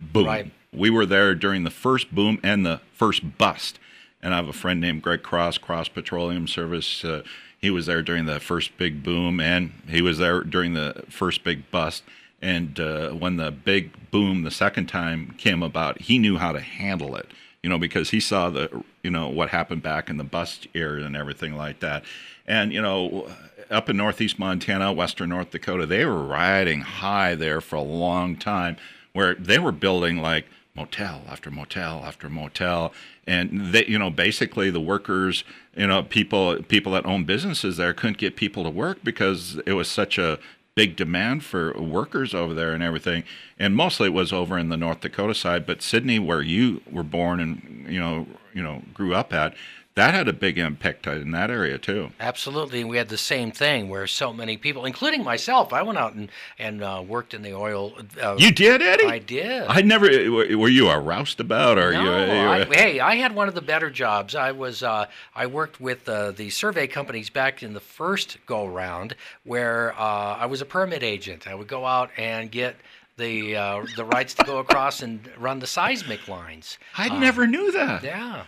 [0.00, 0.26] boom.
[0.26, 0.50] Right.
[0.72, 3.78] We were there during the first boom and the first bust.
[4.20, 7.04] And I have a friend named Greg Cross, Cross Petroleum Service.
[7.04, 7.22] Uh,
[7.56, 11.44] he was there during the first big boom and he was there during the first
[11.44, 12.02] big bust.
[12.40, 16.60] And uh, when the big boom the second time came about, he knew how to
[16.60, 17.28] handle it,
[17.62, 21.02] you know, because he saw the, you know, what happened back in the bust era
[21.02, 22.04] and everything like that.
[22.46, 23.28] And, you know,
[23.70, 28.36] up in northeast Montana, western North Dakota, they were riding high there for a long
[28.36, 28.76] time
[29.12, 32.94] where they were building like motel after motel after motel
[33.26, 35.44] and they you know basically the workers
[35.76, 39.74] you know people people that own businesses there couldn't get people to work because it
[39.74, 40.38] was such a
[40.74, 43.24] big demand for workers over there and everything.
[43.58, 47.02] And mostly it was over in the North Dakota side but Sidney where you were
[47.02, 49.54] born and you know you know grew up at
[49.94, 53.50] that had a big impact in that area too Absolutely, and we had the same
[53.52, 57.42] thing where so many people, including myself, I went out and and uh, worked in
[57.42, 57.92] the oil.
[58.20, 59.64] Uh, you did Eddie I did.
[59.68, 63.48] I never were you a roustabout or no, you, you I, hey, I had one
[63.48, 64.34] of the better jobs.
[64.34, 68.66] I was uh, I worked with uh, the survey companies back in the first go
[68.66, 71.46] round, where uh, I was a permit agent.
[71.46, 72.76] I would go out and get
[73.16, 76.78] the uh, the rights to go across and run the seismic lines.
[76.96, 78.44] I Uh, never knew that Yeah.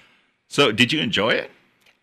[0.55, 1.51] So did you enjoy it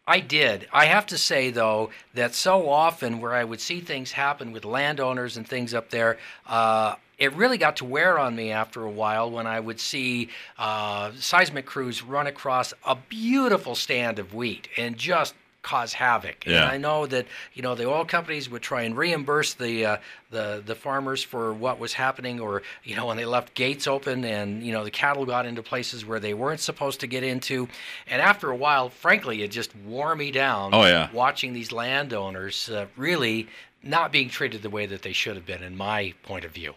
[0.07, 0.67] I did.
[0.73, 4.65] I have to say, though, that so often where I would see things happen with
[4.65, 8.89] landowners and things up there, uh, it really got to wear on me after a
[8.89, 14.67] while when I would see uh, seismic crews run across a beautiful stand of wheat
[14.75, 16.45] and just cause havoc.
[16.45, 16.63] Yeah.
[16.63, 19.97] And I know that you know the oil companies would try and reimburse the uh,
[20.29, 24.25] the the farmers for what was happening, or you know when they left gates open
[24.25, 27.67] and you know the cattle got into places where they weren't supposed to get into.
[28.07, 30.73] And after a while, frankly, it just wore me down.
[30.73, 31.09] Oh, yeah.
[31.13, 33.47] watching these landowners uh, really
[33.83, 36.75] not being treated the way that they should have been, in my point of view.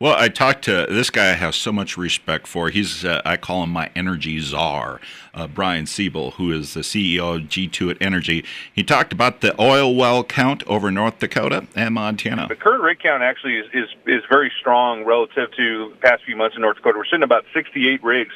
[0.00, 2.70] Well, I talked to this guy I have so much respect for.
[2.70, 4.98] He's, uh, I call him my energy czar,
[5.34, 8.42] uh, Brian Siebel, who is the CEO of G2 at Energy.
[8.72, 12.46] He talked about the oil well count over North Dakota and Montana.
[12.48, 16.34] The current rig count actually is, is, is very strong relative to the past few
[16.34, 16.96] months in North Dakota.
[16.96, 18.32] We're sitting about 68 rigs,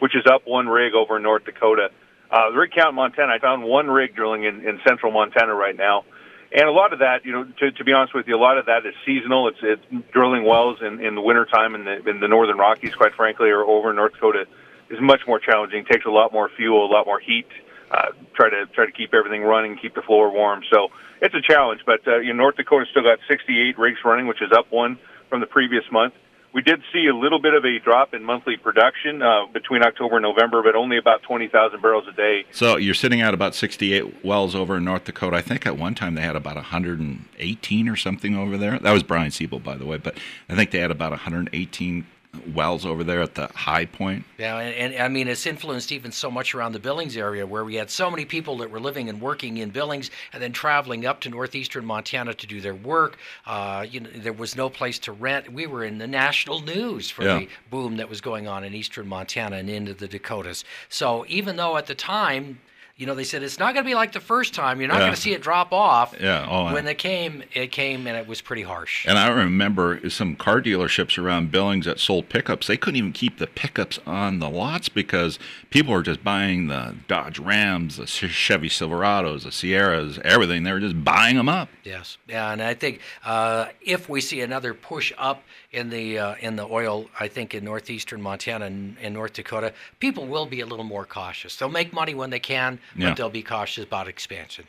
[0.00, 1.92] which is up one rig over in North Dakota.
[2.28, 5.54] Uh, the rig count in Montana, I found one rig drilling in, in central Montana
[5.54, 6.06] right now.
[6.54, 8.58] And a lot of that, you know, to, to be honest with you, a lot
[8.58, 9.48] of that is seasonal.
[9.48, 13.12] It's, it's drilling wells in, in the wintertime in the, in the northern Rockies, quite
[13.14, 14.46] frankly, or over in North Dakota
[14.88, 15.84] is much more challenging.
[15.84, 17.48] Takes a lot more fuel, a lot more heat.
[17.90, 20.62] Uh, try to try to keep everything running, keep the floor warm.
[20.72, 20.88] So
[21.20, 21.80] it's a challenge.
[21.84, 24.98] But uh, you know, North Dakota still got 68 rigs running, which is up one
[25.28, 26.14] from the previous month.
[26.54, 30.18] We did see a little bit of a drop in monthly production uh, between October
[30.18, 32.44] and November, but only about 20,000 barrels a day.
[32.52, 35.36] So you're sitting at about 68 wells over in North Dakota.
[35.36, 38.78] I think at one time they had about 118 or something over there.
[38.78, 40.16] That was Brian Siebel, by the way, but
[40.48, 42.06] I think they had about 118
[42.54, 44.24] wells over there at the high point.
[44.38, 47.64] Yeah, and, and I mean, it's influenced even so much around the Billings area where
[47.64, 51.06] we had so many people that were living and working in Billings and then traveling
[51.06, 53.18] up to northeastern Montana to do their work.
[53.46, 55.52] Uh, you know, there was no place to rent.
[55.52, 57.38] We were in the national news for Yeah.
[57.40, 60.64] the boom that was going on in eastern Montana and into the Dakotas.
[60.88, 62.60] So even though at the time,
[62.96, 64.78] you know, they said it's not going to be like the first time.
[64.80, 65.06] You're not Yeah.
[65.06, 66.14] going to see it drop off.
[66.20, 69.04] Yeah, oh, when it came, it came and it was pretty harsh.
[69.08, 72.68] And I remember some car dealerships around Billings that sold pickups.
[72.68, 76.94] They couldn't even keep the pickups on the lots because people were just buying the
[77.08, 80.62] Dodge Rams, the Chevy Silverados, the Sierras, everything.
[80.62, 81.68] They were just buying them up.
[81.82, 86.34] Yes, yeah, and I think uh, if we see another push up in the uh,
[86.40, 90.60] in the oil, I think in northeastern Montana and in North Dakota, people will be
[90.60, 91.56] a little more cautious.
[91.56, 93.10] They'll make money when they can, Yeah.
[93.10, 94.66] but they'll be cautious about expansion.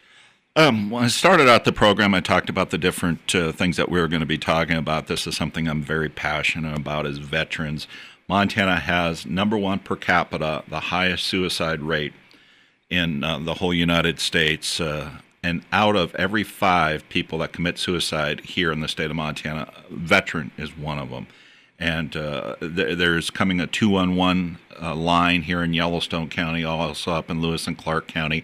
[0.58, 3.89] Um, when I started out the program, I talked about the different uh, things that
[3.89, 5.08] we were going to be talking about.
[5.08, 7.88] This is something I'm very passionate about as veterans.
[8.30, 12.13] Montana has number one per capita, the highest suicide rate
[12.89, 14.80] in uh, the whole United States.
[14.80, 15.12] Uh,
[15.43, 19.71] and out of every five people that commit suicide here in the state of Montana,
[19.89, 21.28] a veteran is one of them.
[21.80, 27.30] And uh, th- there's coming a 211 uh, line here in Yellowstone County, also up
[27.30, 28.44] in Lewis and Clark County,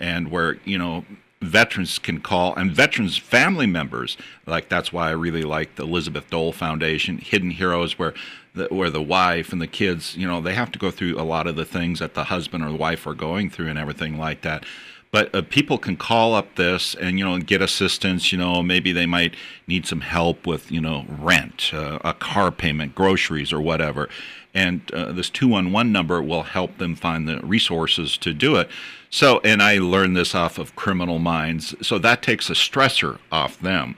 [0.00, 1.04] and where, you know,
[1.42, 4.16] veterans can call and veterans family members
[4.46, 8.14] like that's why i really like the elizabeth dole foundation hidden heroes where
[8.54, 11.24] the, where the wife and the kids you know they have to go through a
[11.24, 14.16] lot of the things that the husband or the wife are going through and everything
[14.16, 14.64] like that
[15.12, 18.90] but uh, people can call up this and you know get assistance you know maybe
[18.90, 19.36] they might
[19.68, 24.08] need some help with you know rent uh, a car payment groceries or whatever.
[24.54, 28.68] And uh, this 211 number will help them find the resources to do it.
[29.08, 33.60] So and i learned this off of criminal minds so that takes a stressor off
[33.60, 33.96] them.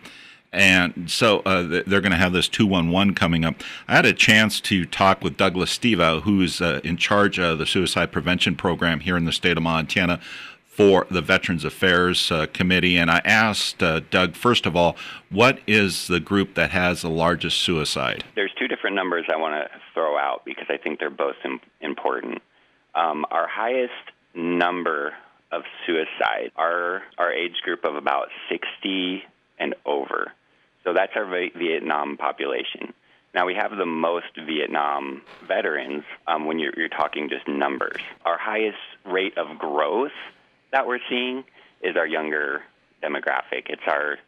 [0.52, 3.56] And so uh, they're going to have this 211 coming up.
[3.88, 7.66] I had a chance to talk with Douglas Steva, who's uh, in charge of the
[7.66, 10.20] suicide prevention program here in the state of Montana
[10.74, 12.96] for the Veterans Affairs uh, Committee.
[12.96, 14.96] And I asked uh, Doug, first of all,
[15.30, 18.24] what is the group that has the largest suicide?
[18.34, 21.60] There's two different numbers I want to throw out because I think they're both Im-
[21.80, 22.42] important.
[22.94, 23.92] Um, our highest
[24.34, 25.14] number
[25.52, 29.22] of suicide are our age group of about 60
[29.58, 30.32] and over.
[30.82, 32.92] So that's our Vi- Vietnam population.
[33.32, 38.00] Now we have the most Vietnam veterans um, when you're, you're talking just numbers.
[38.24, 40.12] Our highest rate of growth
[40.74, 41.44] that we're seeing
[41.82, 42.60] is our younger
[43.00, 43.66] demographic.
[43.68, 44.18] It's our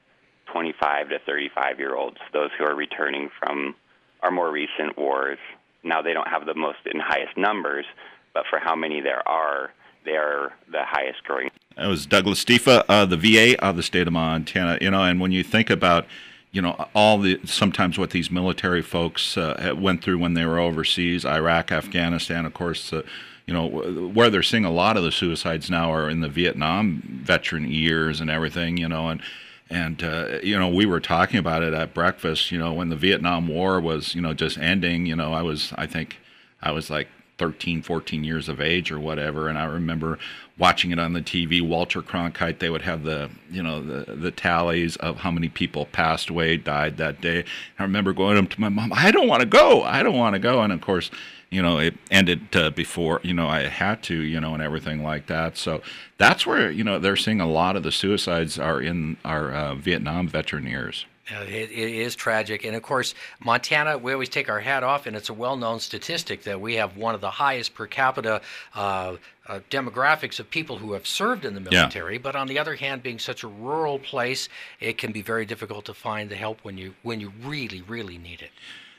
[0.53, 3.75] 25 to 35 year olds, those who are returning from
[4.23, 5.39] our more recent wars.
[5.83, 7.85] Now they don't have the most and highest numbers,
[8.33, 9.73] but for how many there are,
[10.05, 11.51] they are the highest growing.
[11.77, 14.79] That was Douglas Stifa, uh, the VA of the state of Montana.
[14.81, 16.07] You know, and when you think about,
[16.53, 20.61] you know, all the sometimes what these military folks uh, went through when they were
[20.61, 22.93] overseas, Iraq, Afghanistan, of course.
[22.93, 23.03] Uh,
[23.47, 27.03] you know, where they're seeing a lot of the suicides now are in the Vietnam
[27.25, 28.77] veteran years and everything.
[28.77, 29.23] You know, and
[29.71, 32.51] and uh, you know, we were talking about it at breakfast.
[32.51, 35.07] You know, when the Vietnam War was, you know, just ending.
[35.07, 36.19] You know, I was, I think,
[36.61, 39.49] I was like 13, 14 years of age or whatever.
[39.49, 40.19] And I remember
[40.59, 41.61] watching it on the TV.
[41.61, 45.87] Walter Cronkite, they would have the, you know, the, the tallies of how many people
[45.87, 47.45] passed away, died that day.
[47.79, 49.83] I remember going up to my mom, I don't want to go.
[49.83, 50.63] I don't want to go.
[50.63, 51.11] And of course,
[51.51, 55.03] you know, it ended uh, before, you know, I had to, you know, and everything
[55.03, 55.57] like that.
[55.57, 55.81] So
[56.19, 59.75] that's where, you know, they're seeing a lot of the suicides are in our uh,
[59.75, 61.07] Vietnam veteran years.
[61.29, 62.65] It, it is tragic.
[62.65, 65.81] And of course, Montana, we always take our hat off, and it's a well known
[65.81, 68.41] statistic that we have one of the highest per capita
[68.75, 69.17] uh,
[69.49, 71.81] uh, demographics of people who have served in the Yeah.
[71.83, 72.19] military.
[72.19, 75.85] But on the other hand, being such a rural place, it can be very difficult
[75.87, 78.51] to find the help when you when you really, really need it.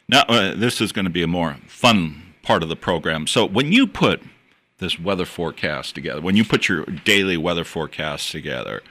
[0.10, 3.28] Now, uh, this is going to be a more fun part of the program.
[3.28, 4.24] So, when you put
[4.78, 8.82] this weather forecast together, when you put your daily weather forecast together,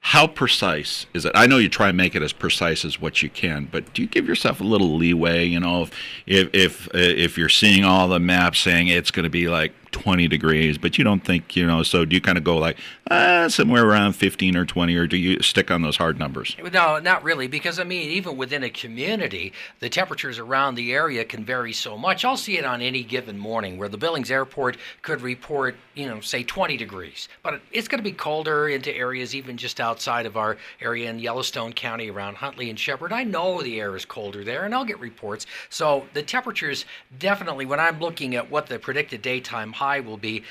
[0.00, 1.32] how precise is it?
[1.34, 4.02] I know you try and make it as precise as what you can, but do
[4.02, 5.44] you give yourself a little leeway?
[5.44, 5.92] You know, if
[6.26, 10.28] if if, if you're seeing all the maps saying it's going to be like 20
[10.28, 12.76] degrees, but you don't think, you know, so do you kind of go like
[13.10, 16.56] ah, somewhere around 15 or 20, or do you stick on those hard numbers?
[16.72, 21.24] No, not really, because I mean, even within a community, the temperatures around the area
[21.24, 22.24] can vary so much.
[22.24, 26.20] I'll see it on any given morning where the Billings Airport could report, you know,
[26.20, 30.36] say 20 degrees, but it's going to be colder into areas even just outside of
[30.36, 33.12] our area in Yellowstone County around Huntley and Shepherd.
[33.12, 35.46] I know the air is colder there, and I'll get reports.
[35.70, 36.84] So the temperatures
[37.18, 40.42] definitely, when I'm looking at what the predicted daytime high will be,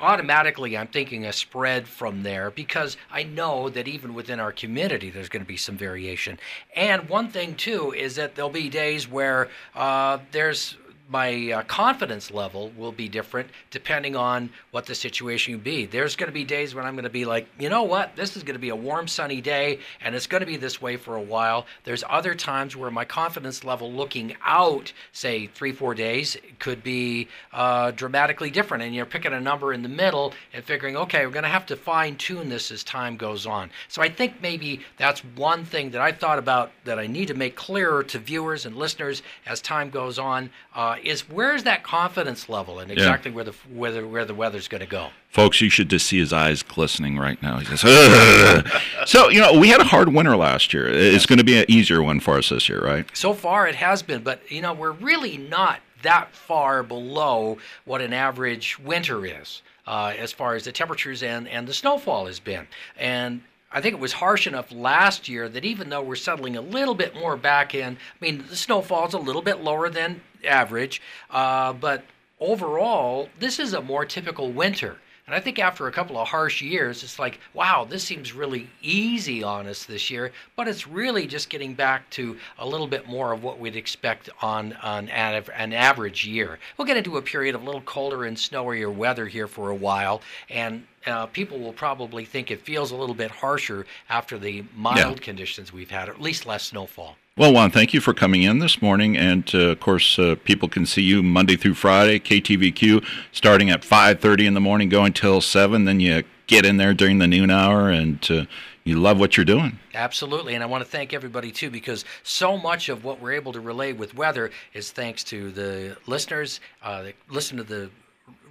[0.00, 5.10] automatically I'm thinking a spread from there because I know that even within our community
[5.10, 6.38] there's going to be some variation.
[6.74, 10.76] And one thing too is that there'll be days where uh, there's
[11.08, 15.86] my uh, confidence level will be different depending on what the situation be.
[15.86, 18.36] There's going to be days when I'm going to be like, you know what, this
[18.36, 20.96] is going to be a warm, sunny day, and it's going to be this way
[20.96, 21.66] for a while.
[21.84, 27.28] There's other times where my confidence level looking out, say three, four days, could be
[27.52, 28.82] uh, dramatically different.
[28.82, 31.66] And you're picking a number in the middle and figuring, okay, we're going to have
[31.66, 33.70] to fine tune this as time goes on.
[33.88, 37.34] So I think maybe that's one thing that I thought about that I need to
[37.34, 40.50] make clearer to viewers and listeners as time goes on.
[40.74, 43.34] Uh, is where's that confidence level and exactly yeah.
[43.34, 45.08] where the where where the weather's going to go.
[45.28, 47.58] Folks, you should just see his eyes glistening right now.
[47.58, 48.82] He says, Ugh.
[49.06, 50.88] "So you know, we had a hard winter last year.
[50.88, 53.74] It's going to be an easier one for us this year, right?" So far, it
[53.76, 59.24] has been, but you know, we're really not that far below what an average winter
[59.26, 59.62] is.
[59.86, 62.66] Uh, as far as the temperatures and, and the snowfall has been.
[62.96, 63.42] And
[63.74, 66.94] I think it was harsh enough last year that even though we're settling a little
[66.94, 71.72] bit more back in, I mean, the snowfall's a little bit lower than average, uh,
[71.72, 72.04] but
[72.40, 74.98] overall, this is a more typical winter.
[75.26, 78.68] And I think after a couple of harsh years, it's like, wow, this seems really
[78.82, 80.32] easy on us this year.
[80.54, 84.28] But it's really just getting back to a little bit more of what we'd expect
[84.42, 86.58] on, on an average year.
[86.76, 89.74] We'll get into a period of a little colder and snowier weather here for a
[89.74, 90.20] while.
[90.50, 95.18] And uh, people will probably think it feels a little bit harsher after the mild
[95.20, 95.24] yeah.
[95.24, 97.16] conditions we've had, or at least less snowfall.
[97.36, 99.16] Well, Juan, thank you for coming in this morning.
[99.16, 103.82] And uh, of course, uh, people can see you Monday through Friday, KTVQ, starting at
[103.82, 105.84] 5:30 in the morning, going till seven.
[105.84, 108.44] Then you get in there during the noon hour, and uh,
[108.84, 109.80] you love what you're doing.
[109.94, 113.52] Absolutely, and I want to thank everybody too, because so much of what we're able
[113.54, 117.90] to relay with weather is thanks to the listeners uh, that listen to the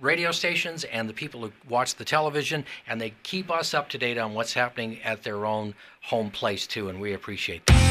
[0.02, 3.98] radio stations and the people who watch the television, and they keep us up to
[3.98, 7.83] date on what's happening at their own home place too, and we appreciate that.